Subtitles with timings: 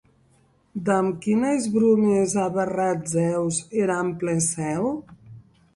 [0.87, 4.93] Damb quines bromes a barrat Zèus er ample cèu!